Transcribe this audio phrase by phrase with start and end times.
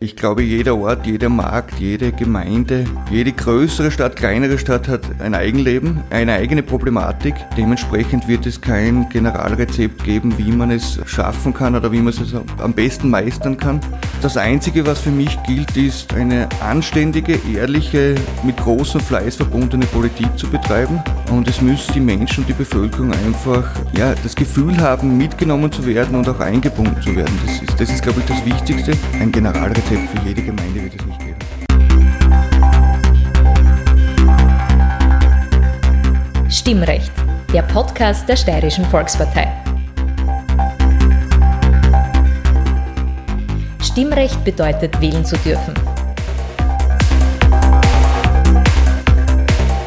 [0.00, 5.34] Ich glaube, jeder Ort, jeder Markt, jede Gemeinde, jede größere Stadt, kleinere Stadt hat ein
[5.34, 7.34] Eigenleben, eine eigene Problematik.
[7.56, 12.32] Dementsprechend wird es kein Generalrezept geben, wie man es schaffen kann oder wie man es
[12.58, 13.80] am besten meistern kann.
[14.22, 20.28] Das Einzige, was für mich gilt, ist eine anständige, ehrliche, mit großem Fleiß verbundene Politik
[20.38, 21.02] zu betreiben.
[21.32, 25.84] Und es müssen die Menschen und die Bevölkerung einfach ja, das Gefühl haben, mitgenommen zu
[25.84, 27.36] werden und auch eingebunden zu werden.
[27.44, 28.92] Das ist, das ist glaube ich, das Wichtigste.
[29.20, 31.38] Ein Generalrezept Rezept für jede Gemeinde wird es nicht geben.
[36.50, 37.10] Stimmrecht,
[37.54, 39.50] der Podcast der Steirischen Volkspartei.
[43.82, 45.72] Stimmrecht bedeutet, wählen zu dürfen.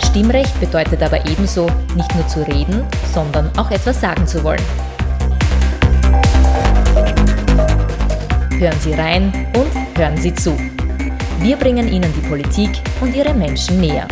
[0.04, 2.84] Stimmrecht bedeutet aber ebenso, nicht nur zu reden,
[3.14, 4.64] sondern auch etwas sagen zu wollen.
[8.62, 10.58] Hören Sie rein und hören Sie zu.
[11.40, 12.70] Wir bringen Ihnen die Politik
[13.02, 14.08] und ihre Menschen näher.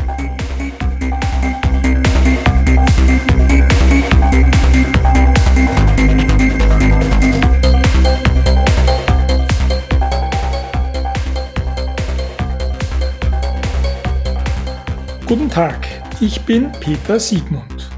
[15.25, 15.87] Guten Tag,
[16.19, 17.89] ich bin Peter Siegmund.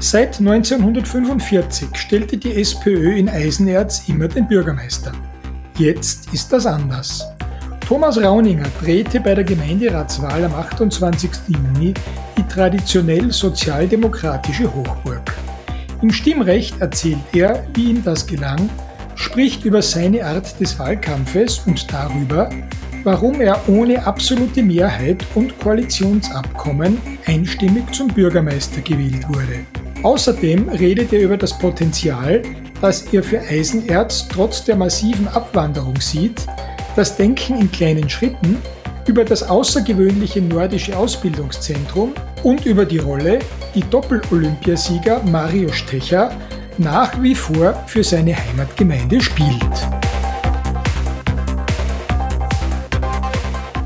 [0.00, 5.12] Seit 1945 stellte die SPÖ in Eisenerz immer den Bürgermeister.
[5.82, 7.26] Jetzt ist das anders.
[7.88, 11.28] Thomas Rauninger drehte bei der Gemeinderatswahl am 28.
[11.48, 11.92] Juni
[12.38, 15.34] die traditionell sozialdemokratische Hochburg.
[16.00, 18.70] Im Stimmrecht erzählt er, wie ihm das gelang,
[19.16, 22.48] spricht über seine Art des Wahlkampfes und darüber,
[23.02, 29.66] warum er ohne absolute Mehrheit und Koalitionsabkommen einstimmig zum Bürgermeister gewählt wurde.
[30.02, 32.42] Außerdem redet er über das Potenzial,
[32.80, 36.46] das er für Eisenerz trotz der massiven Abwanderung sieht,
[36.96, 38.58] das Denken in kleinen Schritten,
[39.06, 43.38] über das außergewöhnliche nordische Ausbildungszentrum und über die Rolle,
[43.74, 46.32] die Doppel-Olympiasieger Mario Stecher
[46.78, 50.01] nach wie vor für seine Heimatgemeinde spielt.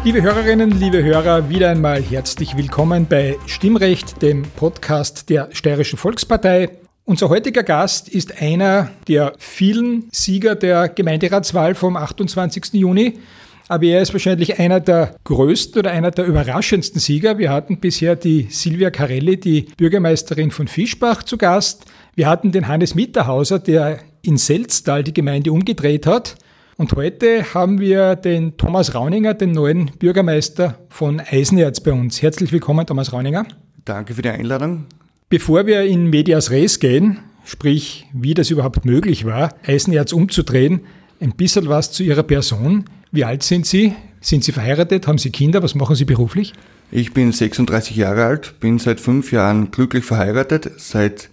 [0.06, 6.68] Liebe Hörerinnen, liebe Hörer, wieder einmal herzlich willkommen bei Stimmrecht, dem Podcast der Steirischen Volkspartei.
[7.04, 12.74] Unser heutiger Gast ist einer der vielen Sieger der Gemeinderatswahl vom 28.
[12.74, 13.14] Juni.
[13.66, 17.36] Aber er ist wahrscheinlich einer der größten oder einer der überraschendsten Sieger.
[17.38, 21.84] Wir hatten bisher die Silvia Carelli, die Bürgermeisterin von Fischbach, zu Gast.
[22.14, 26.36] Wir hatten den Hannes Mitterhauser, der in Selztal die Gemeinde umgedreht hat.
[26.78, 32.20] Und heute haben wir den Thomas Rauninger, den neuen Bürgermeister von Eisenerz bei uns.
[32.20, 33.46] Herzlich willkommen, Thomas Rauninger.
[33.86, 34.84] Danke für die Einladung.
[35.30, 40.80] Bevor wir in Medias Res gehen, sprich wie das überhaupt möglich war, Eisenerz umzudrehen,
[41.18, 42.84] ein bisschen was zu Ihrer Person.
[43.10, 43.94] Wie alt sind Sie?
[44.20, 45.06] Sind Sie verheiratet?
[45.06, 45.62] Haben Sie Kinder?
[45.62, 46.52] Was machen Sie beruflich?
[46.90, 51.30] Ich bin 36 Jahre alt, bin seit fünf Jahren glücklich verheiratet, seit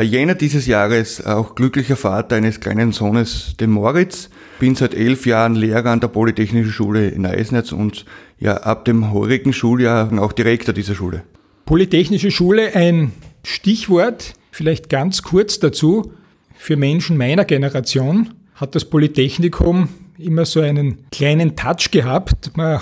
[0.00, 4.30] Jänner dieses Jahres auch glücklicher Vater eines kleinen Sohnes, dem Moritz.
[4.58, 8.06] Bin seit elf Jahren Lehrer an der Polytechnischen Schule in Eisenerz und
[8.38, 11.24] ja, ab dem heurigen Schuljahr auch Direktor dieser Schule.
[11.66, 13.12] Polytechnische Schule, ein
[13.44, 16.12] Stichwort, vielleicht ganz kurz dazu,
[16.54, 19.88] für Menschen meiner Generation hat das Polytechnikum
[20.18, 22.56] immer so einen kleinen Touch gehabt.
[22.56, 22.80] Man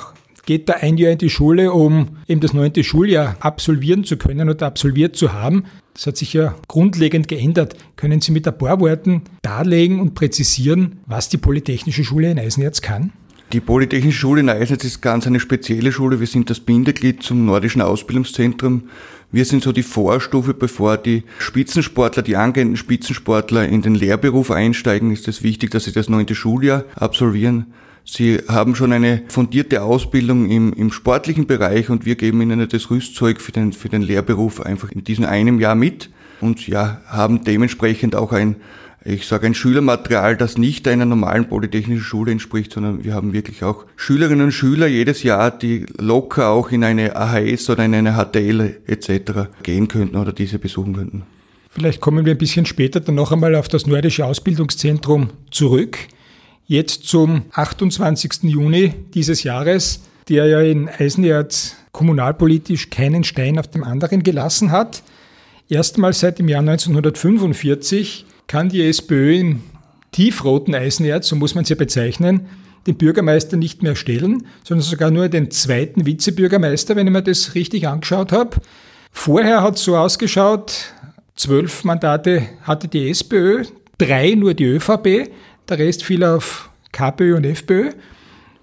[0.50, 4.50] geht da ein Jahr in die Schule, um eben das neunte Schuljahr absolvieren zu können
[4.50, 5.62] oder absolviert zu haben.
[5.94, 7.77] Das hat sich ja grundlegend geändert.
[7.94, 12.81] Können Sie mit ein paar Worten darlegen und präzisieren, was die Polytechnische Schule in Eisenerz
[12.81, 13.12] kann?
[13.53, 16.19] Die Polytechnische Schule in Eisenach ist ganz eine spezielle Schule.
[16.19, 18.89] Wir sind das Bindeglied zum Nordischen Ausbildungszentrum.
[19.31, 25.12] Wir sind so die Vorstufe, bevor die Spitzensportler, die angehenden Spitzensportler in den Lehrberuf einsteigen,
[25.12, 27.66] ist es wichtig, dass sie das neunte Schuljahr absolvieren.
[28.05, 32.91] Sie haben schon eine fundierte Ausbildung im, im sportlichen Bereich und wir geben ihnen das
[32.91, 36.10] Rüstzeug für den, für den Lehrberuf einfach in diesem einem Jahr mit
[36.41, 38.56] und ja, haben dementsprechend auch ein
[39.03, 43.65] ich sage ein Schülermaterial, das nicht einer normalen polytechnischen Schule entspricht, sondern wir haben wirklich
[43.65, 48.13] auch Schülerinnen und Schüler jedes Jahr, die locker auch in eine AHS oder in eine
[48.13, 49.48] HTL etc.
[49.63, 51.22] gehen könnten oder diese besuchen könnten.
[51.71, 55.98] Vielleicht kommen wir ein bisschen später dann noch einmal auf das Nordische Ausbildungszentrum zurück.
[56.71, 58.45] Jetzt zum 28.
[58.45, 65.03] Juni dieses Jahres, der ja in Eisenerz kommunalpolitisch keinen Stein auf dem anderen gelassen hat.
[65.69, 69.63] Erstmals seit dem Jahr 1945 kann die SPÖ im
[70.13, 72.43] tiefroten Eisenerz, so muss man es ja bezeichnen,
[72.87, 77.57] den Bürgermeister nicht mehr stellen, sondern sogar nur den zweiten Vizebürgermeister, wenn ich mir das
[77.57, 78.59] richtig angeschaut habe.
[79.11, 80.95] Vorher hat es so ausgeschaut,
[81.34, 83.65] zwölf Mandate hatte die SPÖ,
[83.99, 85.31] drei nur die ÖVP,
[85.71, 87.93] der Rest fiel auf KPÖ und FPÖ.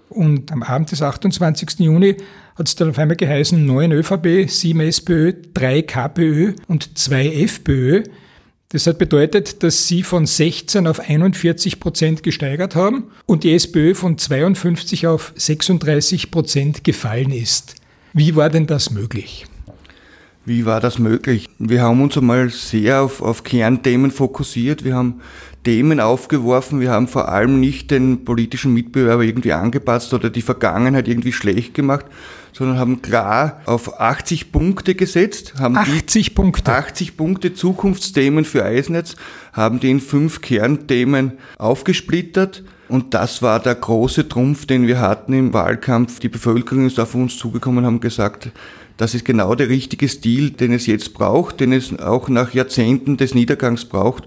[0.08, 1.80] Und am Abend des 28.
[1.80, 2.16] Juni
[2.56, 8.02] hat es dann auf einmal geheißen, 9 ÖVP, 7 SPÖ, 3 KPÖ und 2 FPÖ.
[8.70, 13.94] Das hat bedeutet, dass sie von 16 auf 41 Prozent gesteigert haben und die SPÖ
[13.94, 17.76] von 52 auf 36 Prozent gefallen ist.
[18.12, 19.46] Wie war denn das möglich?
[20.48, 21.46] Wie war das möglich?
[21.58, 24.82] Wir haben uns einmal sehr auf, auf Kernthemen fokussiert.
[24.82, 25.20] Wir haben
[25.62, 26.80] Themen aufgeworfen.
[26.80, 31.74] Wir haben vor allem nicht den politischen Mitbewerber irgendwie angepasst oder die Vergangenheit irgendwie schlecht
[31.74, 32.06] gemacht,
[32.54, 35.52] sondern haben klar auf 80 Punkte gesetzt.
[35.58, 36.72] Haben 80 Punkte.
[36.72, 39.16] 80 Punkte Zukunftsthemen für Eisnetz,
[39.52, 42.64] haben die in fünf Kernthemen aufgesplittert.
[42.88, 46.20] Und das war der große Trumpf, den wir hatten im Wahlkampf.
[46.20, 48.50] Die Bevölkerung ist auf uns zugekommen und haben gesagt,
[48.96, 53.16] das ist genau der richtige Stil, den es jetzt braucht, den es auch nach Jahrzehnten
[53.16, 54.24] des Niedergangs braucht.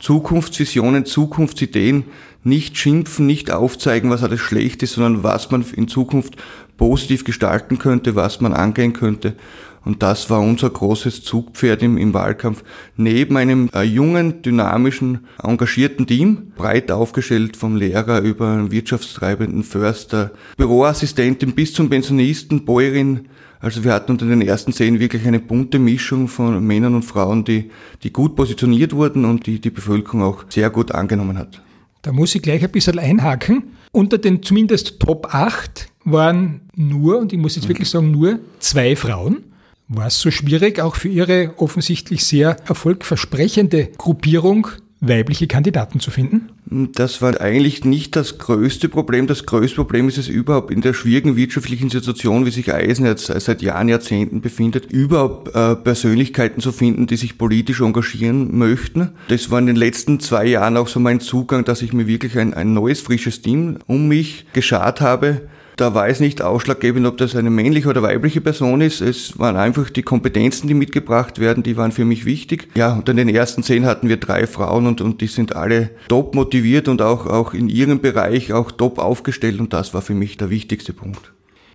[0.00, 2.04] Zukunftsvisionen, Zukunftsideen,
[2.42, 6.36] nicht schimpfen, nicht aufzeigen, was alles schlecht ist, sondern was man in Zukunft
[6.76, 9.36] positiv gestalten könnte, was man angehen könnte.
[9.84, 12.62] Und das war unser großes Zugpferd im, im Wahlkampf.
[12.96, 20.32] Neben einem äh, jungen, dynamischen, engagierten Team, breit aufgestellt vom Lehrer über einen wirtschaftstreibenden Förster,
[20.56, 23.28] Büroassistentin bis zum Pensionisten, Bäuerin,
[23.60, 27.44] also wir hatten unter den ersten zehn wirklich eine bunte Mischung von Männern und Frauen,
[27.44, 27.70] die,
[28.02, 31.62] die gut positioniert wurden und die die Bevölkerung auch sehr gut angenommen hat.
[32.00, 33.64] Da muss ich gleich ein bisschen einhaken.
[33.92, 38.96] Unter den zumindest Top 8 waren nur, und ich muss jetzt wirklich sagen, nur zwei
[38.96, 39.44] Frauen.
[39.92, 44.68] War es so schwierig, auch für Ihre offensichtlich sehr erfolgversprechende Gruppierung
[45.00, 46.50] weibliche Kandidaten zu finden?
[46.66, 49.26] Das war eigentlich nicht das größte Problem.
[49.26, 53.26] Das größte Problem ist es überhaupt in der schwierigen wirtschaftlichen Situation, wie sich Eisen jetzt
[53.26, 59.10] seit Jahren, Jahrzehnten befindet, überhaupt äh, Persönlichkeiten zu finden, die sich politisch engagieren möchten.
[59.26, 62.38] Das war in den letzten zwei Jahren auch so mein Zugang, dass ich mir wirklich
[62.38, 65.48] ein, ein neues, frisches Team um mich geschart habe,
[65.80, 69.00] da war es nicht ausschlaggebend, ob das eine männliche oder weibliche Person ist.
[69.00, 72.68] Es waren einfach die Kompetenzen, die mitgebracht werden, die waren für mich wichtig.
[72.74, 75.90] Ja, und in den ersten zehn hatten wir drei Frauen und, und die sind alle
[76.08, 80.14] top motiviert und auch, auch in ihrem Bereich auch top aufgestellt und das war für
[80.14, 81.32] mich der wichtigste Punkt.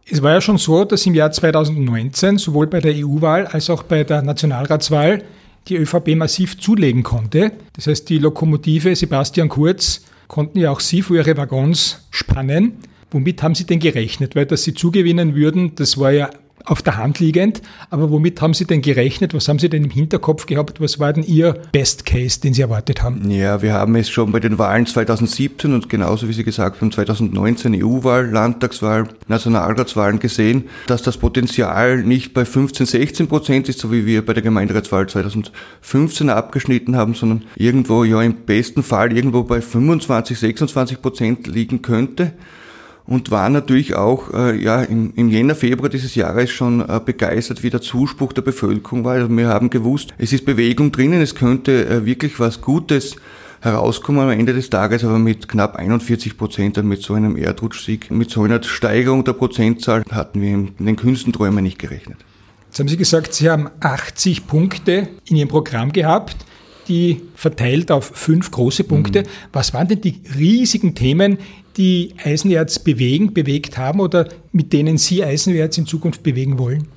[0.07, 3.81] Es war ja schon so, dass im Jahr 2019 sowohl bei der EU-Wahl als auch
[3.81, 5.23] bei der Nationalratswahl
[5.67, 7.53] die ÖVP massiv zulegen konnte.
[7.73, 12.73] Das heißt, die Lokomotive Sebastian Kurz konnten ja auch Sie für Ihre Waggons spannen.
[13.11, 14.35] Womit haben Sie denn gerechnet?
[14.35, 16.29] Weil, dass Sie zugewinnen würden, das war ja
[16.65, 17.61] auf der Hand liegend.
[17.89, 19.33] Aber womit haben Sie denn gerechnet?
[19.33, 20.81] Was haben Sie denn im Hinterkopf gehabt?
[20.81, 23.29] Was war denn Ihr Best Case, den Sie erwartet haben?
[23.29, 26.91] Ja, wir haben es schon bei den Wahlen 2017 und genauso wie Sie gesagt haben,
[26.91, 33.91] 2019 EU-Wahl, Landtagswahl, Nationalratswahlen gesehen, dass das Potenzial nicht bei 15, 16 Prozent ist, so
[33.91, 39.43] wie wir bei der Gemeinderatswahl 2015 abgeschnitten haben, sondern irgendwo, ja, im besten Fall irgendwo
[39.43, 42.33] bei 25, 26 Prozent liegen könnte
[43.07, 47.63] und war natürlich auch äh, ja, im, im Jänner, Februar dieses Jahres schon äh, begeistert,
[47.63, 49.13] wie der Zuspruch der Bevölkerung war.
[49.13, 53.15] Also wir haben gewusst, es ist Bewegung drinnen, es könnte äh, wirklich was Gutes
[53.61, 58.29] herauskommen am Ende des Tages, aber mit knapp 41 Prozent, mit so einem Erdrutschsieg, mit
[58.29, 62.17] so einer Steigerung der Prozentzahl hatten wir in den kühnsten Träumen nicht gerechnet.
[62.67, 66.35] Jetzt haben Sie gesagt, Sie haben 80 Punkte in Ihrem Programm gehabt
[66.87, 69.21] die verteilt auf fünf große Punkte.
[69.21, 69.27] Mhm.
[69.53, 71.37] Was waren denn die riesigen Themen,
[71.77, 76.87] die Eisenerz bewegen, bewegt haben oder mit denen Sie Eisenerz in Zukunft bewegen wollen?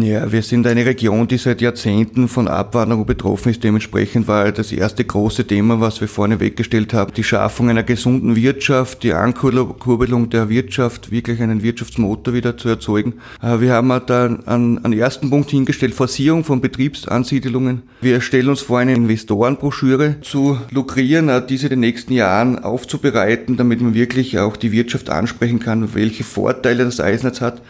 [0.00, 3.64] Ja, wir sind eine Region, die seit Jahrzehnten von Abwanderung betroffen ist.
[3.64, 8.36] Dementsprechend war das erste große Thema, was wir vorne weggestellt haben, die Schaffung einer gesunden
[8.36, 13.14] Wirtschaft, die Ankurbelung der Wirtschaft, wirklich einen Wirtschaftsmotor wieder zu erzeugen.
[13.42, 17.82] Äh, wir haben da einen, einen ersten Punkt hingestellt, Forcierung von Betriebsansiedelungen.
[18.00, 23.56] Wir stellen uns vor, eine Investorenbroschüre zu lukrieren, äh, diese in den nächsten Jahren aufzubereiten,
[23.56, 27.62] damit man wirklich auch die Wirtschaft ansprechen kann, welche Vorteile das Eisnetz hat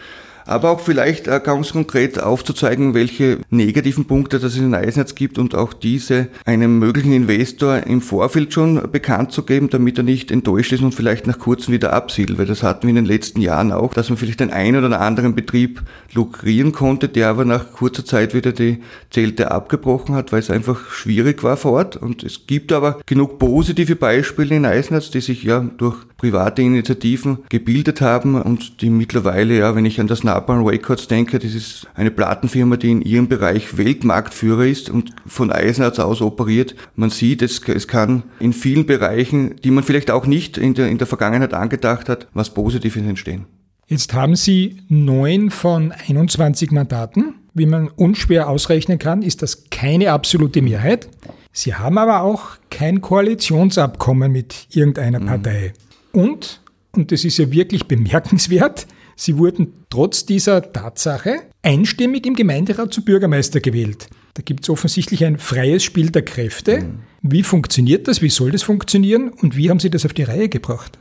[0.49, 5.53] aber auch vielleicht äh, ganz konkret aufzuzeigen, welche negativen Punkte das in Eisnetz gibt und
[5.53, 10.71] auch diese einem möglichen Investor im Vorfeld schon bekannt zu geben, damit er nicht enttäuscht
[10.71, 13.71] ist und vielleicht nach kurzem wieder absiedelt, weil das hatten wir in den letzten Jahren
[13.71, 18.05] auch, dass man vielleicht den einen oder anderen Betrieb lukrieren konnte, der aber nach kurzer
[18.05, 22.47] Zeit wieder die Zelte abgebrochen hat, weil es einfach schwierig war vor Ort und es
[22.47, 28.41] gibt aber genug positive Beispiele in Eisnetz, die sich ja durch private Initiativen gebildet haben
[28.41, 32.77] und die mittlerweile, ja, wenn ich an das Napalm Records denke, das ist eine Plattenfirma,
[32.77, 36.75] die in ihrem Bereich Weltmarktführer ist und von Eisenerz aus operiert.
[36.95, 40.89] Man sieht, es, es kann in vielen Bereichen, die man vielleicht auch nicht in der,
[40.89, 43.45] in der Vergangenheit angedacht hat, was Positives entstehen.
[43.89, 47.33] Jetzt haben Sie neun von 21 Mandaten.
[47.55, 51.09] Wie man unschwer ausrechnen kann, ist das keine absolute Mehrheit.
[51.51, 55.25] Sie haben aber auch kein Koalitionsabkommen mit irgendeiner mhm.
[55.25, 55.73] Partei.
[56.13, 62.93] Und und das ist ja wirklich bemerkenswert, Sie wurden trotz dieser Tatsache einstimmig im Gemeinderat
[62.93, 64.07] zum Bürgermeister gewählt.
[64.35, 66.83] Da gibt es offensichtlich ein freies Spiel der Kräfte.
[66.83, 66.99] Mhm.
[67.21, 68.21] Wie funktioniert das?
[68.21, 69.27] Wie soll das funktionieren?
[69.27, 70.97] Und wie haben Sie das auf die Reihe gebracht?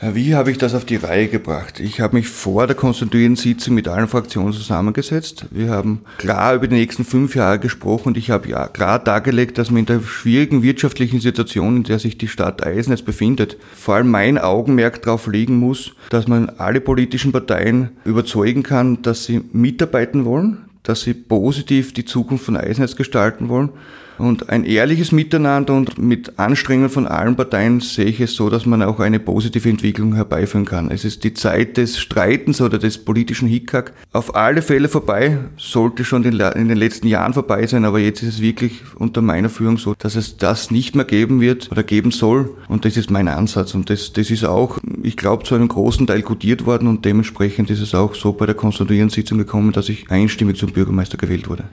[0.00, 1.80] Wie habe ich das auf die Reihe gebracht?
[1.80, 5.46] Ich habe mich vor der konstituierenden Sitzung mit allen Fraktionen zusammengesetzt.
[5.50, 9.58] Wir haben klar über die nächsten fünf Jahre gesprochen und ich habe ja klar dargelegt,
[9.58, 13.96] dass man in der schwierigen wirtschaftlichen Situation, in der sich die Stadt Eisenetz befindet, vor
[13.96, 19.40] allem mein Augenmerk darauf legen muss, dass man alle politischen Parteien überzeugen kann, dass sie
[19.52, 23.70] mitarbeiten wollen, dass sie positiv die Zukunft von Eisenetz gestalten wollen
[24.18, 28.66] und ein ehrliches Miteinander und mit Anstrengungen von allen Parteien sehe ich es so, dass
[28.66, 30.90] man auch eine positive Entwicklung herbeiführen kann.
[30.90, 36.04] Es ist die Zeit des Streitens oder des politischen Hickhack auf alle Fälle vorbei, sollte
[36.04, 39.78] schon in den letzten Jahren vorbei sein, aber jetzt ist es wirklich unter meiner Führung
[39.78, 43.28] so, dass es das nicht mehr geben wird oder geben soll und das ist mein
[43.28, 47.04] Ansatz und das, das ist auch, ich glaube, zu einem großen Teil kodiert worden und
[47.04, 51.16] dementsprechend ist es auch so bei der konstituierenden Sitzung gekommen, dass ich einstimmig zum Bürgermeister
[51.16, 51.64] gewählt wurde.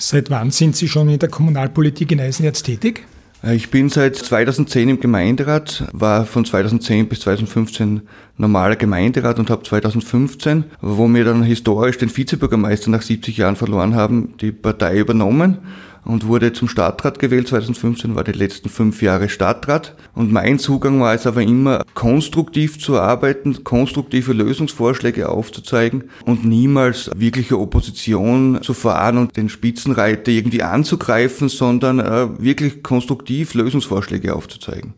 [0.00, 3.04] Seit wann sind Sie schon in der Kommunalpolitik in Eisenerz tätig?
[3.42, 8.02] Äh, ich bin seit 2010 im Gemeinderat, war von 2010 bis 2015
[8.36, 13.96] normaler Gemeinderat und habe 2015, wo wir dann historisch den Vizebürgermeister nach 70 Jahren verloren
[13.96, 15.58] haben, die Partei übernommen
[16.04, 17.48] und wurde zum Stadtrat gewählt.
[17.48, 19.94] 2015 war die letzten fünf Jahre Stadtrat.
[20.14, 27.10] Und mein Zugang war es aber immer, konstruktiv zu arbeiten, konstruktive Lösungsvorschläge aufzuzeigen und niemals
[27.16, 34.94] wirkliche Opposition zu fahren und den Spitzenreiter irgendwie anzugreifen, sondern äh, wirklich konstruktiv Lösungsvorschläge aufzuzeigen.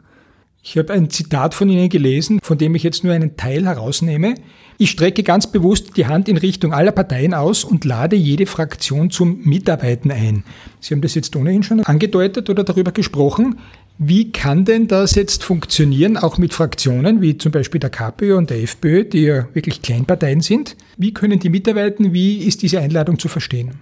[0.62, 4.34] Ich habe ein Zitat von Ihnen gelesen, von dem ich jetzt nur einen Teil herausnehme.
[4.76, 9.10] Ich strecke ganz bewusst die Hand in Richtung aller Parteien aus und lade jede Fraktion
[9.10, 10.44] zum Mitarbeiten ein.
[10.78, 13.58] Sie haben das jetzt ohnehin schon angedeutet oder darüber gesprochen.
[13.96, 18.50] Wie kann denn das jetzt funktionieren, auch mit Fraktionen wie zum Beispiel der KPÖ und
[18.50, 20.76] der FPÖ, die ja wirklich Kleinparteien sind?
[20.98, 22.12] Wie können die mitarbeiten?
[22.12, 23.72] Wie ist diese Einladung zu verstehen?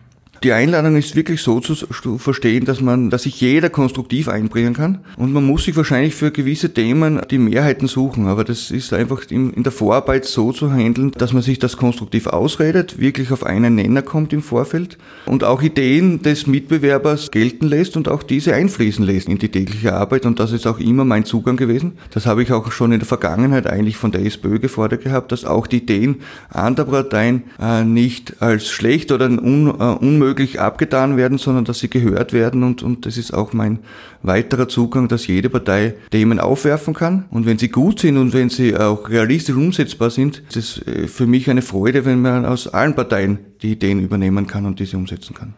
[0.43, 1.75] Die Einladung ist wirklich so zu
[2.19, 4.99] verstehen, dass man, dass sich jeder konstruktiv einbringen kann.
[5.17, 9.23] Und man muss sich wahrscheinlich für gewisse Themen die Mehrheiten suchen, aber das ist einfach
[9.31, 13.75] in der Vorarbeit so zu handeln, dass man sich das konstruktiv ausredet, wirklich auf einen
[13.75, 19.05] Nenner kommt im Vorfeld und auch Ideen des Mitbewerbers gelten lässt und auch diese einfließen
[19.05, 20.25] lässt in die tägliche Arbeit.
[20.25, 21.93] Und das ist auch immer mein Zugang gewesen.
[22.11, 25.45] Das habe ich auch schon in der Vergangenheit eigentlich von der SPÖ gefordert gehabt, dass
[25.45, 26.17] auch die Ideen
[26.51, 31.89] anderer Parteien äh, nicht als schlecht oder äh, unmöglich unmöglich abgetan werden, sondern dass sie
[31.89, 33.79] gehört werden und, und das ist auch mein
[34.23, 38.51] weiterer Zugang, dass jede Partei Themen aufwerfen kann und wenn sie gut sind und wenn
[38.51, 42.69] sie auch realistisch umsetzbar sind, ist es äh, für mich eine Freude, wenn man aus
[42.69, 45.55] allen Parteien die Ideen übernehmen kann und diese umsetzen kann.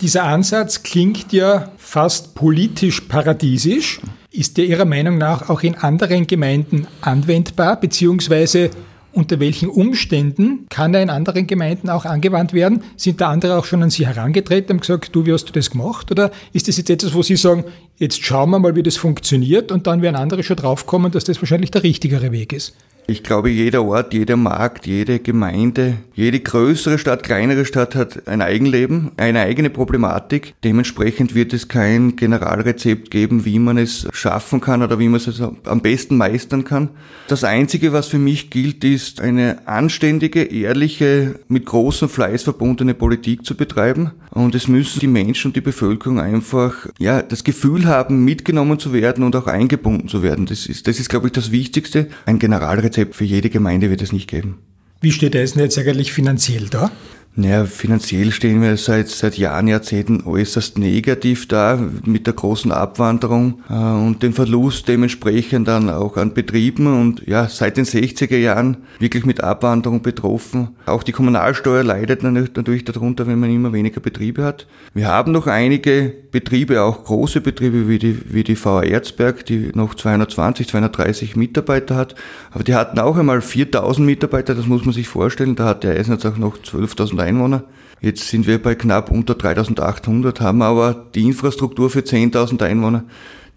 [0.00, 4.00] Dieser Ansatz klingt ja fast politisch paradiesisch.
[4.30, 8.70] Ist der Ihrer Meinung nach auch in anderen Gemeinden anwendbar, beziehungsweise
[9.16, 12.82] unter welchen Umständen kann er in anderen Gemeinden auch angewandt werden?
[12.96, 15.70] Sind da andere auch schon an Sie herangetreten und gesagt, du, wie hast du das
[15.70, 16.10] gemacht?
[16.10, 17.64] Oder ist das jetzt etwas, wo Sie sagen,
[17.96, 21.40] jetzt schauen wir mal, wie das funktioniert und dann werden andere schon draufkommen, dass das
[21.40, 22.74] wahrscheinlich der richtigere Weg ist?
[23.08, 28.42] Ich glaube, jeder Ort, jeder Markt, jede Gemeinde, jede größere Stadt, kleinere Stadt hat ein
[28.42, 30.54] Eigenleben, eine eigene Problematik.
[30.64, 35.40] Dementsprechend wird es kein Generalrezept geben, wie man es schaffen kann oder wie man es
[35.40, 36.88] am besten meistern kann.
[37.28, 43.46] Das Einzige, was für mich gilt, ist eine anständige, ehrliche, mit großem Fleiß verbundene Politik
[43.46, 44.10] zu betreiben.
[44.30, 48.92] Und es müssen die Menschen und die Bevölkerung einfach, ja, das Gefühl haben, mitgenommen zu
[48.92, 50.46] werden und auch eingebunden zu werden.
[50.46, 52.08] Das ist, das ist, glaube ich, das Wichtigste.
[52.26, 54.58] Ein Generalrezept Rezept für jede Gemeinde wird es nicht geben.
[55.02, 56.90] Wie steht Eisen jetzt eigentlich finanziell da?
[57.38, 63.60] Naja, finanziell stehen wir seit, seit Jahren, Jahrzehnten äußerst negativ da mit der großen Abwanderung
[63.68, 68.78] äh, und dem Verlust dementsprechend dann auch an Betrieben und ja, seit den 60er Jahren
[69.00, 70.68] wirklich mit Abwanderung betroffen.
[70.86, 74.66] Auch die Kommunalsteuer leidet natürlich darunter, wenn man immer weniger Betriebe hat.
[74.94, 79.72] Wir haben noch einige Betriebe, auch große Betriebe wie die, wie die VA Erzberg, die
[79.74, 82.14] noch 220, 230 Mitarbeiter hat,
[82.50, 85.98] aber die hatten auch einmal 4000 Mitarbeiter, das muss man sich vorstellen, da hat der
[85.98, 87.64] Eisnetz auch noch 12.000 Einwohner.
[88.00, 93.04] Jetzt sind wir bei knapp unter 3800, haben aber die Infrastruktur für 10.000 Einwohner.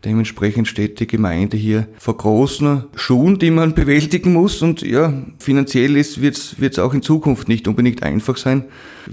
[0.06, 4.62] Dementsprechend steht die Gemeinde hier vor großen Schuhen, die man bewältigen muss.
[4.62, 8.64] Und ja, finanziell wird es auch in Zukunft nicht unbedingt einfach sein.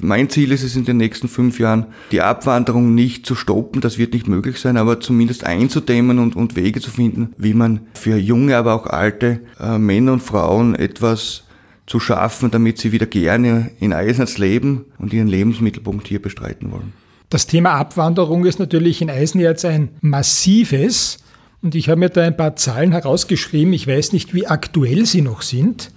[0.01, 3.81] Mein Ziel ist es in den nächsten fünf Jahren, die Abwanderung nicht zu stoppen.
[3.81, 7.81] Das wird nicht möglich sein, aber zumindest einzudämmen und, und Wege zu finden, wie man
[7.95, 11.46] für junge, aber auch alte äh, Männer und Frauen etwas
[11.87, 16.93] zu schaffen, damit sie wieder gerne in Eisenherz leben und ihren Lebensmittelpunkt hier bestreiten wollen.
[17.29, 21.19] Das Thema Abwanderung ist natürlich in Eisenerz ein massives.
[21.63, 23.73] Und ich habe mir da ein paar Zahlen herausgeschrieben.
[23.73, 25.91] Ich weiß nicht, wie aktuell sie noch sind,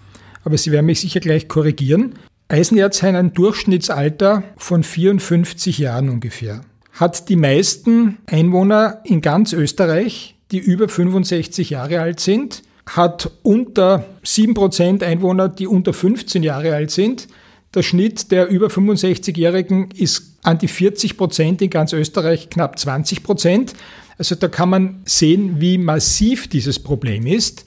[0.44, 2.16] aber Sie werden mich sicher gleich korrigieren.
[2.48, 6.62] Eisenerz hat ein Durchschnittsalter von 54 Jahren ungefähr.
[6.94, 12.64] Hat die meisten Einwohner in ganz Österreich, die über 65 Jahre alt sind,
[12.96, 17.28] hat unter 7% Einwohner, die unter 15 Jahre alt sind.
[17.74, 23.24] Der Schnitt der über 65-Jährigen ist an die 40 Prozent, in ganz Österreich knapp 20
[23.24, 23.74] Prozent.
[24.18, 27.66] Also da kann man sehen, wie massiv dieses Problem ist.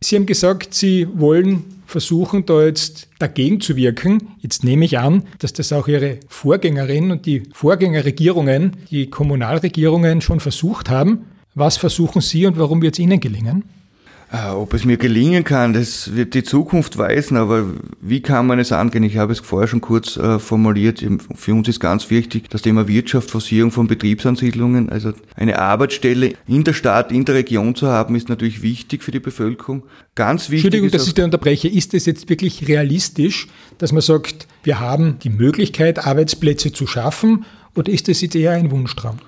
[0.00, 4.30] Sie haben gesagt, Sie wollen versuchen, da jetzt dagegen zu wirken.
[4.40, 10.40] Jetzt nehme ich an, dass das auch Ihre Vorgängerin und die Vorgängerregierungen, die Kommunalregierungen schon
[10.40, 11.26] versucht haben.
[11.54, 13.64] Was versuchen Sie und warum wird es Ihnen gelingen?
[14.34, 17.66] Ah, ob es mir gelingen kann, das wird die Zukunft weisen, aber
[18.00, 19.02] wie kann man es angehen?
[19.02, 21.04] Ich habe es vorher schon kurz äh, formuliert.
[21.34, 24.88] Für uns ist ganz wichtig das Thema Wirtschaft, Forcierung von Betriebsansiedlungen.
[24.88, 29.10] Also eine Arbeitsstelle in der Stadt, in der Region zu haben, ist natürlich wichtig für
[29.10, 29.82] die Bevölkerung.
[30.14, 30.64] Ganz wichtig.
[30.64, 31.68] Entschuldigung, dass ich da unterbreche.
[31.68, 37.44] Ist es jetzt wirklich realistisch, dass man sagt, wir haben die Möglichkeit, Arbeitsplätze zu schaffen,
[37.74, 39.18] oder ist das jetzt eher ein Wunschtraum?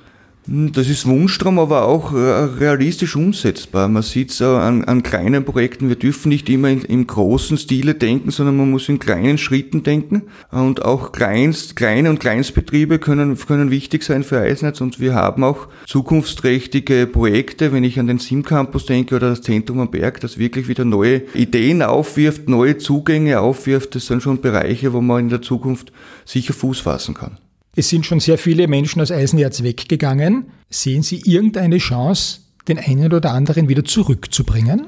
[0.47, 3.89] Hm, das ist Wunschtraum, aber auch äh, realistisch umsetzbar.
[3.89, 5.89] Man sieht es an, an, kleinen Projekten.
[5.89, 9.83] Wir dürfen nicht immer in, im großen Stile denken, sondern man muss in kleinen Schritten
[9.83, 10.25] denken.
[10.51, 14.83] Und auch Kleinst, kleine und Kleinstbetriebe können, können wichtig sein für Eisnetz.
[14.83, 19.81] Und wir haben auch zukunftsträchtige Projekte, wenn ich an den SIM-Campus denke oder das Zentrum
[19.81, 23.95] am Berg, das wirklich wieder neue Ideen aufwirft, neue Zugänge aufwirft.
[23.95, 25.91] Das sind schon Bereiche, wo man in der Zukunft
[26.27, 27.39] sicher Fuß fassen kann.
[27.77, 30.47] Es sind schon sehr viele Menschen aus Eisenerz weggegangen.
[30.71, 34.87] Sehen Sie irgendeine Chance, den einen oder anderen wieder zurückzubringen?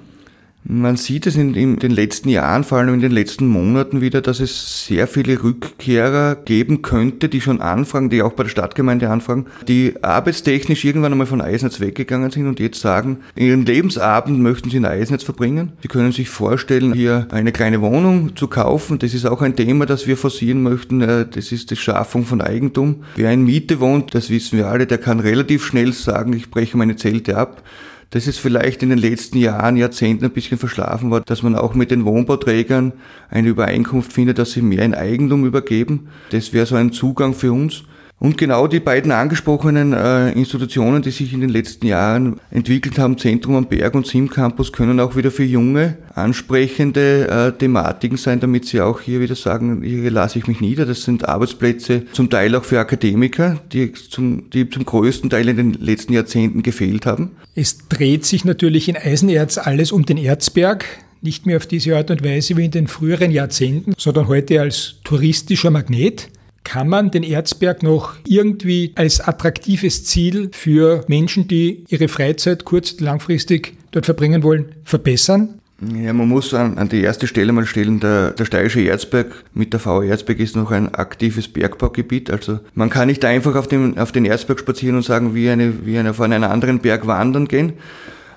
[0.68, 4.20] Man sieht es in, in, den letzten Jahren, vor allem in den letzten Monaten wieder,
[4.20, 9.08] dass es sehr viele Rückkehrer geben könnte, die schon anfragen, die auch bei der Stadtgemeinde
[9.08, 14.68] anfragen, die arbeitstechnisch irgendwann einmal von Eisnetz weggegangen sind und jetzt sagen, ihren Lebensabend möchten
[14.68, 15.72] sie in Eisnetz verbringen.
[15.82, 18.98] Sie können sich vorstellen, hier eine kleine Wohnung zu kaufen.
[18.98, 21.00] Das ist auch ein Thema, das wir forcieren möchten.
[21.00, 23.04] Äh, das ist die Schaffung von Eigentum.
[23.14, 26.76] Wer in Miete wohnt, das wissen wir alle, der kann relativ schnell sagen, ich breche
[26.76, 27.62] meine Zelte ab
[28.10, 31.74] dass es vielleicht in den letzten Jahren, Jahrzehnten ein bisschen verschlafen war, dass man auch
[31.74, 32.92] mit den Wohnbauträgern
[33.28, 36.08] eine Übereinkunft findet, dass sie mehr in Eigentum übergeben.
[36.30, 37.84] Das wäre so ein Zugang für uns.
[38.18, 43.18] Und genau die beiden angesprochenen äh, Institutionen, die sich in den letzten Jahren entwickelt haben,
[43.18, 48.40] Zentrum am Berg und Sim Campus, können auch wieder für junge, ansprechende äh, Thematiken sein,
[48.40, 50.86] damit sie auch hier wieder sagen, hier lasse ich mich nieder.
[50.86, 55.56] Das sind Arbeitsplätze zum Teil auch für Akademiker, die zum, die zum größten Teil in
[55.56, 57.32] den letzten Jahrzehnten gefehlt haben.
[57.54, 60.86] Es dreht sich natürlich in Eisenerz alles um den Erzberg
[61.22, 64.96] nicht mehr auf diese Art und Weise wie in den früheren Jahrzehnten, sondern heute als
[65.04, 66.28] touristischer Magnet.
[66.66, 72.98] Kann man den Erzberg noch irgendwie als attraktives Ziel für Menschen, die ihre Freizeit kurz-
[72.98, 75.60] langfristig dort verbringen wollen, verbessern?
[75.80, 79.74] Ja, man muss an, an, die erste Stelle mal stellen, der, der steirische Erzberg mit
[79.74, 82.30] der VW Erzberg ist noch ein aktives Bergbaugebiet.
[82.30, 85.86] Also man kann nicht einfach auf, dem, auf den Erzberg spazieren und sagen, wie eine,
[85.86, 87.74] wie eine von einem anderen Berg wandern gehen.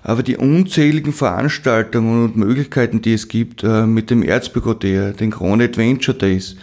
[0.03, 5.63] Aber die unzähligen Veranstaltungen und Möglichkeiten, die es gibt, äh, mit dem Erzberg den Krone
[5.63, 6.57] Adventure Days,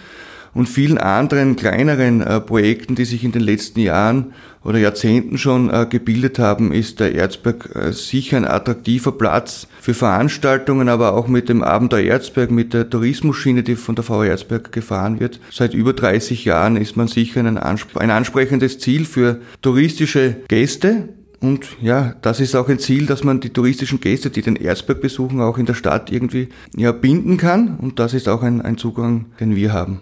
[0.56, 4.32] und vielen anderen kleineren äh, Projekten, die sich in den letzten Jahren
[4.64, 9.92] oder Jahrzehnten schon äh, gebildet haben, ist der Erzberg äh, sicher ein attraktiver Platz für
[9.92, 14.72] Veranstaltungen, aber auch mit dem Abenteuer Erzberg, mit der Tourismusschiene, die von der VW Erzberg
[14.72, 15.40] gefahren wird.
[15.52, 21.66] Seit über 30 Jahren ist man sicher ein, ein ansprechendes Ziel für touristische Gäste, und
[21.82, 25.42] ja, das ist auch ein Ziel, dass man die touristischen Gäste, die den Erzberg besuchen,
[25.42, 27.76] auch in der Stadt irgendwie ja, binden kann.
[27.76, 30.00] Und das ist auch ein, ein Zugang, den wir haben.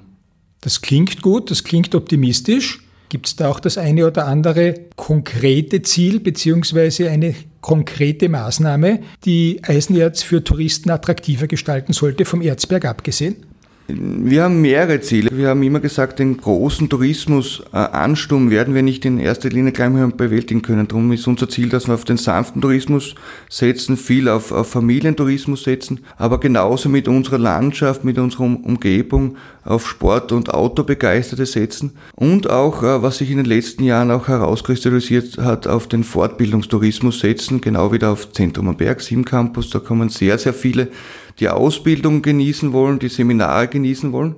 [0.64, 2.80] Das klingt gut, das klingt optimistisch.
[3.10, 9.60] Gibt es da auch das eine oder andere konkrete Ziel beziehungsweise eine konkrete Maßnahme, die
[9.62, 13.36] Eisenerz für Touristen attraktiver gestalten sollte, vom Erzberg abgesehen?
[13.86, 15.28] Wir haben mehrere Ziele.
[15.30, 20.62] Wir haben immer gesagt, den großen Tourismusansturm werden wir nicht in erster Linie gleich bewältigen
[20.62, 20.88] können.
[20.88, 23.14] Darum ist unser Ziel, dass wir auf den sanften Tourismus
[23.50, 29.86] setzen, viel auf, auf Familientourismus setzen, aber genauso mit unserer Landschaft, mit unserer Umgebung auf
[29.86, 35.36] Sport- und Autobegeisterte setzen und auch, äh, was sich in den letzten Jahren auch herauskristallisiert
[35.38, 39.68] hat, auf den Fortbildungstourismus setzen, genau wieder auf Zentrum am Berg, Sim Campus.
[39.68, 40.88] Da kommen sehr, sehr viele
[41.40, 44.36] die Ausbildung genießen wollen, die Seminare genießen wollen,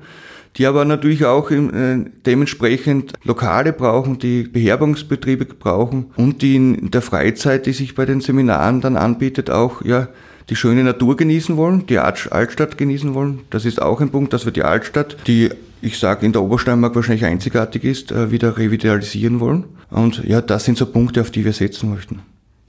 [0.56, 7.02] die aber natürlich auch äh, dementsprechend Lokale brauchen, die Beherbergungsbetriebe brauchen und die in der
[7.02, 10.09] Freizeit, die sich bei den Seminaren dann anbietet, auch ja
[10.48, 13.40] die schöne Natur genießen wollen, die Altstadt genießen wollen.
[13.50, 15.50] Das ist auch ein Punkt, dass wir die Altstadt, die
[15.82, 19.64] ich sage in der Obersteiermark wahrscheinlich einzigartig ist, äh, wieder revitalisieren wollen.
[19.90, 22.20] Und ja, das sind so Punkte, auf die wir setzen möchten.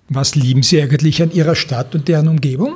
[0.10, 2.76] Was lieben Sie eigentlich an Ihrer Stadt und deren Umgebung?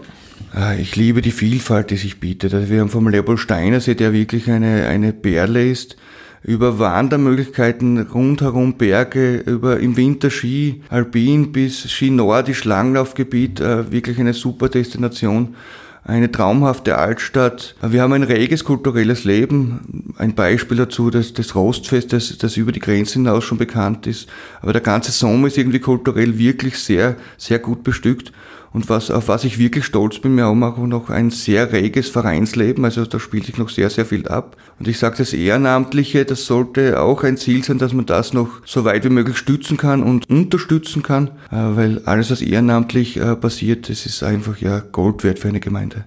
[0.53, 2.53] Ah, ich liebe die Vielfalt, die sich bietet.
[2.53, 5.95] Also wir haben vom Leopold-Steiner-See, der wirklich eine, eine Perle ist,
[6.43, 14.19] über Wandermöglichkeiten rundherum Berge, über im Winter Ski, Alpin bis Ski Nordisch Langlaufgebiet, äh, wirklich
[14.19, 15.55] eine super Destination
[16.03, 17.75] eine traumhafte Altstadt.
[17.81, 20.13] Wir haben ein reges kulturelles Leben.
[20.17, 24.27] Ein Beispiel dazu, dass das Rostfest, das, das über die Grenzen hinaus schon bekannt ist.
[24.61, 28.31] Aber der ganze Sommer ist irgendwie kulturell wirklich sehr, sehr gut bestückt.
[28.73, 32.10] Und was, auf was ich wirklich stolz bin, wir haben auch noch ein sehr reges
[32.10, 34.55] Vereinsleben, also da spielt sich noch sehr, sehr viel ab.
[34.79, 38.65] Und ich sage das Ehrenamtliche, das sollte auch ein Ziel sein, dass man das noch
[38.65, 43.36] so weit wie möglich stützen kann und unterstützen kann, äh, weil alles, was ehrenamtlich äh,
[43.36, 46.05] passiert, das ist einfach ja Gold wert für eine Gemeinde.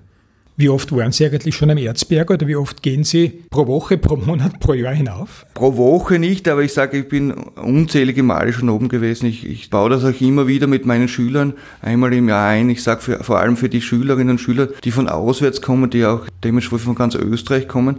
[0.57, 3.99] Wie oft waren Sie eigentlich schon am Erzberg oder wie oft gehen Sie pro Woche,
[3.99, 5.45] pro Monat, pro Jahr hinauf?
[5.53, 9.27] Pro Woche nicht, aber ich sage, ich bin unzählige Male schon oben gewesen.
[9.27, 12.71] Ich, ich baue das auch immer wieder mit meinen Schülern einmal im Jahr ein.
[12.71, 16.25] Ich sage vor allem für die Schülerinnen und Schüler, die von auswärts kommen, die auch
[16.45, 17.97] dementsprechend von ganz Österreich kommen,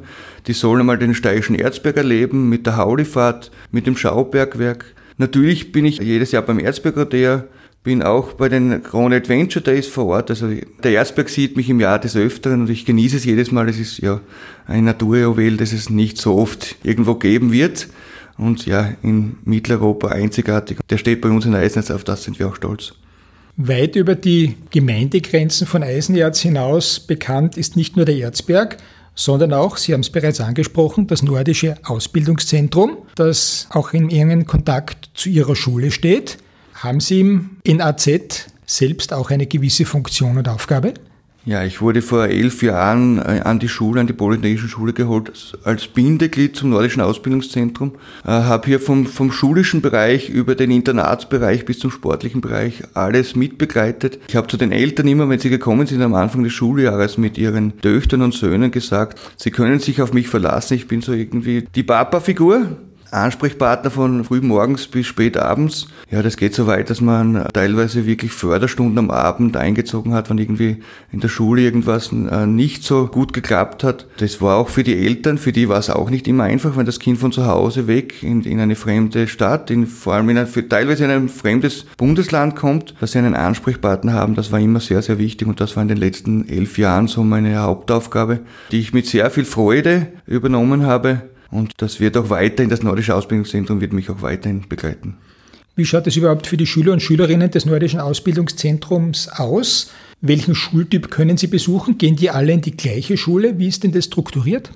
[0.48, 4.96] die sollen einmal den steirischen Erzberg erleben mit der Haulifahrt, mit dem Schaubergwerk.
[5.18, 7.06] Natürlich bin ich jedes Jahr beim Erzberger
[7.86, 10.32] bin auch bei den Krone Adventure Days vor Ort.
[10.32, 10.50] Also
[10.84, 13.70] der Erzberg sieht mich im Jahr des Öfteren und ich genieße es jedes Mal.
[13.70, 14.20] Es ist ja
[14.66, 17.88] ein Naturjuwel, das es nicht so oft irgendwo geben wird.
[18.38, 20.80] Und ja, in Mitteleuropa einzigartig.
[20.90, 22.96] Der steht bei uns in Eisenerz, auf das sind wir auch stolz.
[23.56, 28.78] Weit über die Gemeindegrenzen von Eisenerz hinaus bekannt ist nicht nur der Erzberg,
[29.14, 35.12] sondern auch, Sie haben es bereits angesprochen, das nordische Ausbildungszentrum, das auch in engen Kontakt
[35.14, 36.40] zu Ihrer Schule steht.
[36.86, 40.94] Haben Sie im NAZ selbst auch eine gewisse Funktion und Aufgabe?
[41.44, 45.58] Ja, ich wurde vor elf Jahren äh, an die Schule, an die Polytechnischen Schule geholt,
[45.64, 47.94] als Bindeglied zum Nordischen Ausbildungszentrum.
[48.24, 53.36] Äh, habe hier vom, vom schulischen Bereich über den Internatsbereich bis zum sportlichen Bereich alles
[53.36, 54.20] mitbegleitet.
[54.28, 57.40] Ich habe zu den Eltern immer, wenn sie gekommen sind am Anfang des Schuljahres mit
[57.40, 61.68] ihren Töchtern und Söhnen gesagt, sie können sich auf mich verlassen, ich bin so irgendwie
[61.74, 62.78] die Papa-Figur
[63.16, 65.88] Ansprechpartner von früh morgens bis spät abends.
[66.12, 70.38] Ja, das geht so weit, dass man teilweise wirklich Förderstunden am Abend eingezogen hat, wenn
[70.38, 70.78] irgendwie
[71.12, 74.08] in der Schule irgendwas äh, nicht so gut geklappt hat.
[74.18, 76.86] Das war auch für die Eltern, für die war es auch nicht immer einfach, wenn
[76.86, 80.38] das Kind von zu Hause weg in, in eine fremde Stadt, in, vor allem in
[80.38, 84.36] ein, teilweise in ein fremdes Bundesland kommt, dass sie einen Ansprechpartner haben.
[84.36, 87.24] Das war immer sehr, sehr wichtig und das war in den letzten elf Jahren so
[87.24, 92.70] meine Hauptaufgabe, die ich mit sehr viel Freude übernommen habe und das wird auch weiterhin,
[92.70, 95.18] das Nordische Ausbildungszentrum wird mich auch weiterhin begleiten.
[95.76, 99.92] Wie schaut es überhaupt für die Schüler und Schülerinnen des Nordischen Ausbildungszentrums aus?
[100.22, 101.98] Welchen Schultyp können sie besuchen?
[101.98, 103.60] Gehen die alle in die gleiche Schule?
[103.60, 104.72] Wie ist denn das strukturiert?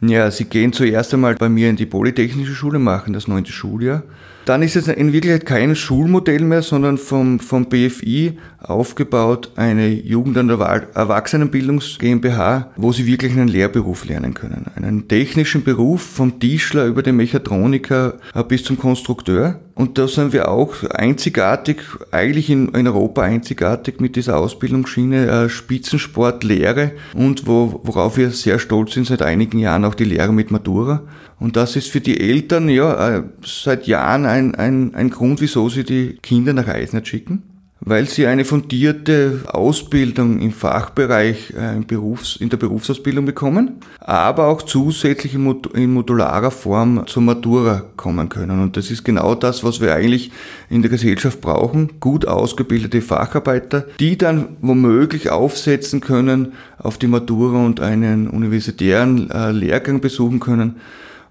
[0.00, 4.04] Ja, sie gehen zuerst einmal bei mir in die Polytechnische Schule, machen das neunte Schuljahr
[4.44, 10.36] dann ist es in Wirklichkeit kein Schulmodell mehr, sondern vom, vom BFI aufgebaut eine Jugend-
[10.38, 14.66] und Erwachsenenbildungs GmbH, wo sie wirklich einen Lehrberuf lernen können.
[14.74, 18.14] Einen technischen Beruf vom Tischler über den Mechatroniker
[18.48, 19.60] bis zum Konstrukteur.
[19.78, 25.48] Und da sind wir auch einzigartig, eigentlich in, in Europa einzigartig mit dieser Ausbildungsschiene äh,
[25.48, 30.50] Spitzensportlehre und wo, worauf wir sehr stolz sind seit einigen Jahren auch die Lehre mit
[30.50, 31.02] Matura.
[31.38, 35.68] Und das ist für die Eltern ja äh, seit Jahren ein, ein, ein Grund, wieso
[35.68, 37.44] sie die Kinder nach Eisnet schicken.
[37.80, 45.34] Weil sie eine fundierte Ausbildung im Fachbereich äh, in, der Berufsausbildung bekommen, aber auch zusätzlich
[45.34, 48.60] in modularer Form zur Matura kommen können.
[48.60, 50.32] Und das ist genau das, was wir eigentlich
[50.68, 52.00] in der Gesellschaft brauchen.
[52.00, 59.52] Gut ausgebildete Facharbeiter, die dann womöglich aufsetzen können auf die Matura und einen universitären äh,
[59.52, 60.76] Lehrgang besuchen können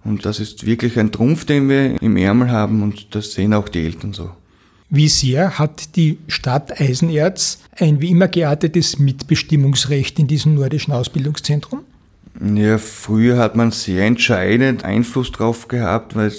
[0.07, 3.67] und das ist wirklich ein Trumpf, den wir im Ärmel haben und das sehen auch
[3.67, 4.31] die Eltern so.
[4.89, 11.81] Wie sehr hat die Stadt Eisenerz ein wie immer geartetes Mitbestimmungsrecht in diesem nordischen Ausbildungszentrum?
[12.55, 16.31] Ja, früher hat man sehr entscheidend Einfluss drauf gehabt, weil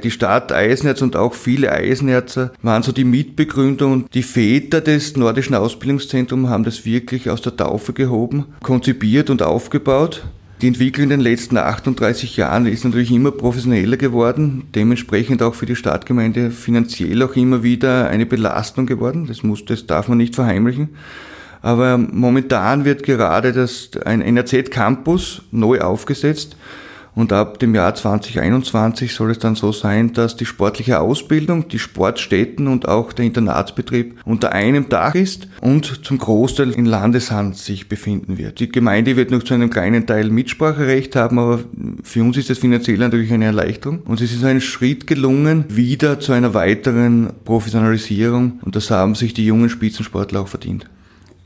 [0.00, 5.16] die Stadt Eisenerz und auch viele Eisenerzer waren so die Mitbegründer und die Väter des
[5.16, 10.24] nordischen Ausbildungszentrums haben das wirklich aus der Taufe gehoben, konzipiert und aufgebaut.
[10.60, 15.66] Die Entwicklung in den letzten 38 Jahren ist natürlich immer professioneller geworden, dementsprechend auch für
[15.66, 19.26] die Stadtgemeinde finanziell auch immer wieder eine Belastung geworden.
[19.26, 20.90] Das muss, das darf man nicht verheimlichen.
[21.60, 26.56] Aber momentan wird gerade das, ein NRZ Campus neu aufgesetzt
[27.14, 31.78] Und ab dem Jahr 2021 soll es dann so sein, dass die sportliche Ausbildung, die
[31.78, 37.88] Sportstätten und auch der Internatsbetrieb unter einem Dach ist und zum Großteil in Landeshand sich
[37.88, 38.58] befinden wird.
[38.58, 41.60] Die Gemeinde wird noch zu einem kleinen Teil Mitspracherecht haben, aber
[42.02, 44.00] für uns ist das finanziell natürlich eine Erleichterung.
[44.00, 48.60] Und es ist ein Schritt gelungen, wieder zu einer weiteren Professionalisierung.
[48.62, 50.86] Und das haben sich die jungen Spitzensportler auch verdient.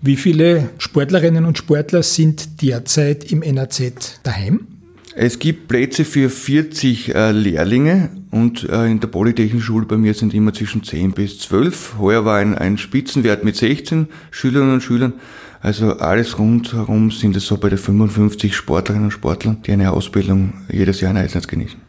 [0.00, 4.77] Wie viele Sportlerinnen und Sportler sind derzeit im NAZ daheim?
[5.20, 10.14] Es gibt Plätze für 40 äh, Lehrlinge und äh, in der Polytechnischen Schule bei mir
[10.14, 11.96] sind immer zwischen 10 bis 12.
[11.98, 15.14] Heuer war ein, ein Spitzenwert mit 16 Schülerinnen und Schülern.
[15.60, 20.52] Also alles rundherum sind es so bei den 55 Sportlerinnen und Sportlern, die eine Ausbildung
[20.70, 21.80] jedes Jahr in Eisenherz genießen.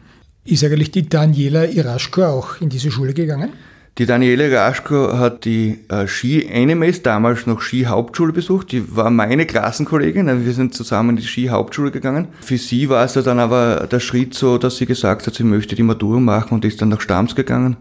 [0.44, 3.50] Ist eigentlich die Daniela Iraschko auch in diese Schule gegangen?
[4.00, 8.72] Die Daniele Raschko hat die äh, Ski-NMS, damals noch Ski-Hauptschule besucht.
[8.72, 12.28] Die war meine Klassenkollegin, also wir sind zusammen in die Ski-Hauptschule gegangen.
[12.40, 15.76] Für sie war es dann aber der Schritt so, dass sie gesagt hat, sie möchte
[15.76, 17.76] die Matura machen und ist dann nach Stams gegangen.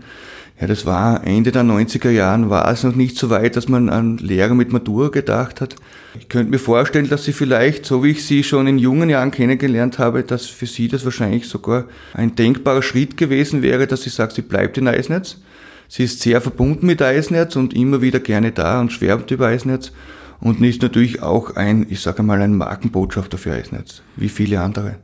[0.59, 3.87] Ja, das war Ende der 90er Jahren, war es noch nicht so weit, dass man
[3.87, 5.77] an Lehrer mit Matura gedacht hat.
[6.19, 9.31] Ich könnte mir vorstellen, dass sie vielleicht, so wie ich sie schon in jungen Jahren
[9.31, 14.09] kennengelernt habe, dass für sie das wahrscheinlich sogar ein denkbarer Schritt gewesen wäre, dass sie
[14.09, 15.37] sagt, sie bleibt in Eisnetz
[15.89, 19.91] Sie ist sehr verbunden mit Eisenerz und immer wieder gerne da und schwärmt über Eisenerz
[20.39, 24.99] und ist natürlich auch ein, ich sage mal, ein Markenbotschafter für Eisenerz, wie viele andere.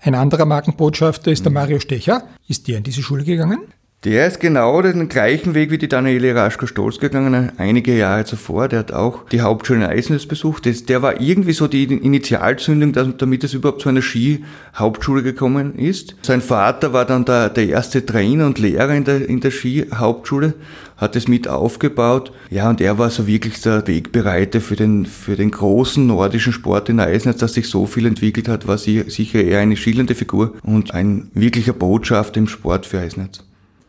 [0.00, 2.24] Ein anderer Markenbotschafter ist der Mario Stecher.
[2.48, 3.60] Ist der in diese Schule gegangen?
[4.02, 8.66] Der ist genau den gleichen Weg wie die Daniele Raschko-Stolz gegangen, einige Jahre zuvor.
[8.66, 10.88] Der hat auch die Hauptschule in Eisenhütz besucht.
[10.88, 16.16] Der war irgendwie so die Initialzündung, damit es überhaupt zu einer Ski-Hauptschule gekommen ist.
[16.22, 20.54] Sein Vater war dann der, der erste Trainer und Lehrer in der, in der Ski-Hauptschule,
[20.96, 22.32] hat es mit aufgebaut.
[22.48, 26.88] Ja, und er war so wirklich der Wegbereiter für den, für den großen nordischen Sport
[26.88, 30.94] in Eisenhütz, dass sich so viel entwickelt hat, war sicher eher eine schillernde Figur und
[30.94, 33.44] ein wirklicher Botschafter im Sport für Eisenhütz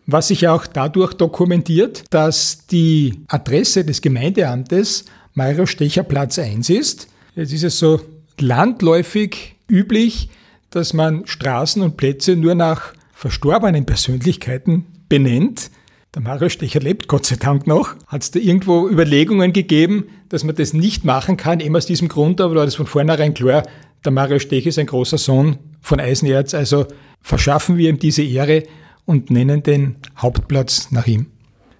[0.07, 7.07] was sich auch dadurch dokumentiert, dass die Adresse des Gemeindeamtes Mairo Stecher Platz 1 ist.
[7.35, 8.01] Jetzt ist es so
[8.39, 10.29] landläufig üblich,
[10.69, 15.69] dass man Straßen und Plätze nur nach verstorbenen Persönlichkeiten benennt.
[16.15, 17.95] Der Mario Stecher lebt Gott sei Dank noch.
[18.07, 22.07] Hat es da irgendwo Überlegungen gegeben, dass man das nicht machen kann, eben aus diesem
[22.07, 23.63] Grund, aber war das von vornherein klar,
[24.03, 26.87] der Mario Stecher ist ein großer Sohn von Eisenerz, also
[27.21, 28.63] verschaffen wir ihm diese Ehre
[29.05, 31.27] und nennen den Hauptplatz nach ihm.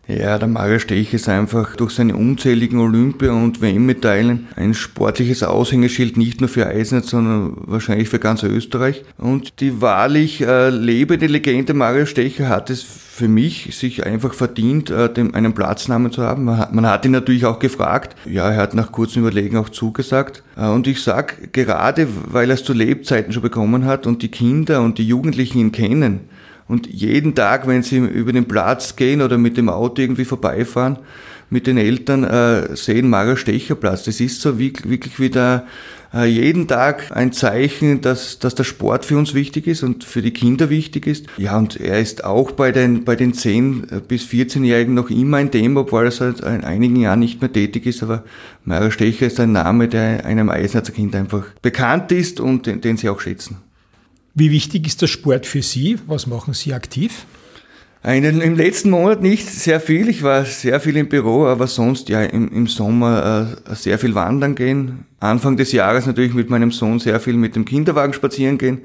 [0.08, 6.18] Ja, der Mario Stech ist einfach durch seine unzähligen Olympia- und WM-Medaillen ein sportliches Aushängeschild
[6.18, 9.06] nicht nur für Eisnetz, sondern wahrscheinlich für ganz Österreich.
[9.18, 14.90] Und die wahrlich äh, lebende Legende Mario Stecher hat es für mich sich einfach verdient,
[14.90, 16.46] äh, dem, einen Platznamen zu haben.
[16.46, 18.16] Man hat, man hat ihn natürlich auch gefragt.
[18.26, 20.44] Ja, er hat nach kurzem Überlegen auch zugesagt.
[20.58, 24.30] Äh, und ich sag, gerade weil er es zu Lebzeiten schon bekommen hat und die
[24.30, 26.22] Kinder und die Jugendlichen ihn kennen,
[26.72, 31.00] und jeden Tag, wenn sie über den Platz gehen oder mit dem Auto irgendwie vorbeifahren,
[31.50, 34.04] mit den Eltern äh, sehen Mara Stecherplatz.
[34.04, 35.68] Das ist so wirklich, wirklich wieder
[36.14, 40.22] äh, jeden Tag ein Zeichen, dass, dass der Sport für uns wichtig ist und für
[40.22, 41.26] die Kinder wichtig ist.
[41.36, 45.52] Ja, und er ist auch bei den, bei den 10- bis 14-Jährigen noch immer ein
[45.52, 48.02] Thema, obwohl er seit einigen Jahren nicht mehr tätig ist.
[48.02, 48.24] Aber
[48.64, 52.96] Mara Stecher ist ein Name, der einem Eisenherzer Kind einfach bekannt ist und den, den
[52.96, 53.58] sie auch schätzen.
[54.34, 55.98] Wie wichtig ist der Sport für Sie?
[56.08, 57.26] Was machen Sie aktiv?
[58.04, 60.10] Einen, Im letzten Monat nicht sehr viel.
[60.10, 64.16] Ich war sehr viel im Büro, aber sonst ja im, im Sommer äh, sehr viel
[64.16, 65.06] wandern gehen.
[65.20, 68.82] Anfang des Jahres natürlich mit meinem Sohn sehr viel mit dem Kinderwagen spazieren gehen.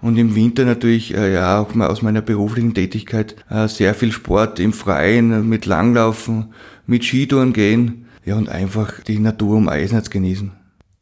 [0.00, 4.10] Und im Winter natürlich äh, ja auch mal aus meiner beruflichen Tätigkeit äh, sehr viel
[4.10, 6.52] Sport im Freien, mit Langlaufen,
[6.86, 8.06] mit Skitouren gehen.
[8.24, 10.50] Ja, und einfach die Natur um Eisenherz genießen.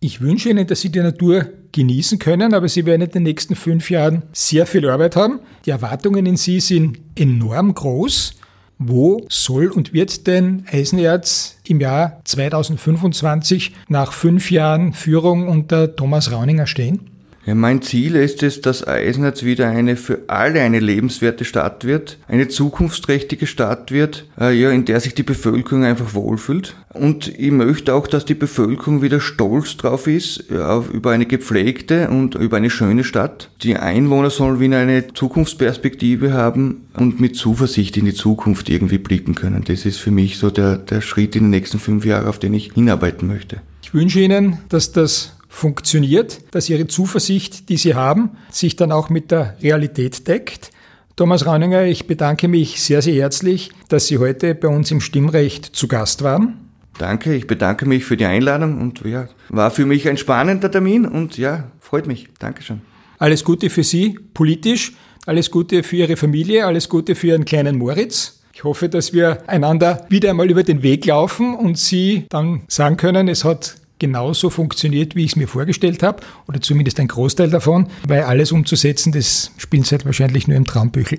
[0.00, 3.54] Ich wünsche Ihnen, dass Sie die Natur genießen können, aber Sie werden in den nächsten
[3.54, 5.40] fünf Jahren sehr viel Arbeit haben.
[5.64, 8.34] Die Erwartungen in Sie sind enorm groß.
[8.78, 16.32] Wo soll und wird denn Eisenerz im Jahr 2025 nach fünf Jahren Führung unter Thomas
[16.32, 17.15] Rauninger stehen?
[17.46, 22.18] Ja, mein Ziel ist es, dass Eisenerz wieder eine für alle eine lebenswerte Stadt wird,
[22.26, 26.74] eine zukunftsträchtige Stadt wird, äh, ja, in der sich die Bevölkerung einfach wohlfühlt.
[26.92, 32.08] Und ich möchte auch, dass die Bevölkerung wieder stolz drauf ist, ja, über eine gepflegte
[32.08, 33.48] und über eine schöne Stadt.
[33.62, 39.36] Die Einwohner sollen wieder eine Zukunftsperspektive haben und mit Zuversicht in die Zukunft irgendwie blicken
[39.36, 39.62] können.
[39.64, 42.54] Das ist für mich so der, der Schritt in den nächsten fünf Jahren, auf den
[42.54, 43.60] ich hinarbeiten möchte.
[43.84, 49.08] Ich wünsche Ihnen, dass das funktioniert, dass Ihre Zuversicht, die Sie haben, sich dann auch
[49.08, 50.70] mit der Realität deckt.
[51.16, 55.64] Thomas Rauninger, ich bedanke mich sehr, sehr herzlich, dass Sie heute bei uns im Stimmrecht
[55.64, 56.58] zu Gast waren.
[56.98, 61.06] Danke, ich bedanke mich für die Einladung und ja, war für mich ein spannender Termin
[61.06, 62.28] und ja, freut mich.
[62.38, 62.82] Dankeschön.
[63.18, 64.92] Alles Gute für Sie politisch,
[65.24, 68.40] alles Gute für Ihre Familie, alles Gute für Ihren kleinen Moritz.
[68.52, 72.98] Ich hoffe, dass wir einander wieder einmal über den Weg laufen und Sie dann sagen
[72.98, 77.50] können, es hat genauso funktioniert, wie ich es mir vorgestellt habe, oder zumindest ein Großteil
[77.50, 81.18] davon, weil alles umzusetzen, das spielt halt wahrscheinlich nur im Traumbüchel.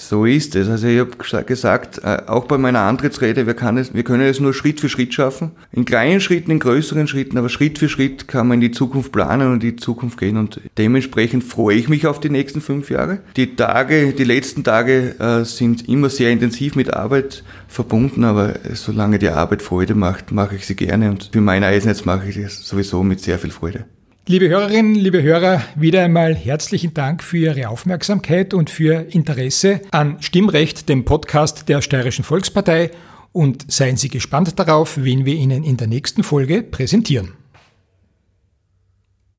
[0.00, 0.66] So ist es.
[0.70, 4.54] Also ich habe gesagt, äh, auch bei meiner Antrittsrede, wir, es, wir können es nur
[4.54, 5.50] Schritt für Schritt schaffen.
[5.72, 9.12] In kleinen Schritten, in größeren Schritten, aber Schritt für Schritt kann man in die Zukunft
[9.12, 10.38] planen und in die Zukunft gehen.
[10.38, 13.18] Und dementsprechend freue ich mich auf die nächsten fünf Jahre.
[13.36, 19.18] Die Tage, die letzten Tage äh, sind immer sehr intensiv mit Arbeit verbunden, aber solange
[19.18, 21.10] die Arbeit Freude macht, mache ich sie gerne.
[21.10, 23.84] Und für mein Eisnetz mache ich das sowieso mit sehr viel Freude.
[24.26, 30.20] Liebe Hörerinnen, liebe Hörer, wieder einmal herzlichen Dank für Ihre Aufmerksamkeit und für Interesse an
[30.20, 32.90] Stimmrecht, dem Podcast der Steirischen Volkspartei
[33.32, 37.39] und seien Sie gespannt darauf, wen wir Ihnen in der nächsten Folge präsentieren.